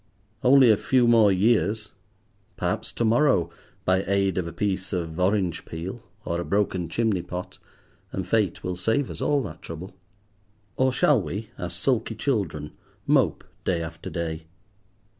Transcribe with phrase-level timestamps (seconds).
[0.43, 3.51] Only a few more years—perhaps to morrow,
[3.85, 8.75] by aid of a piece of orange peel or a broken chimney pot—and Fate will
[8.75, 9.93] save us all that trouble.
[10.75, 12.71] Or shall we, as sulky children,
[13.05, 14.47] mope day after day?